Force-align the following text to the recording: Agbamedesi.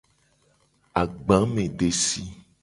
Agbamedesi. 1.01 2.23